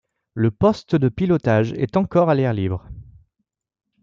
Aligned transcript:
Le 0.33 0.49
poste 0.49 0.95
de 0.95 1.09
pilotage 1.09 1.73
est 1.73 1.95
encore 1.95 2.31
à 2.31 2.33
l’air 2.33 2.53
libre. 2.53 2.89